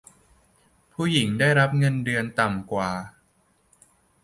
[0.93, 2.89] ผู้หญิงได้รับเงินเดือนต่ำกว่า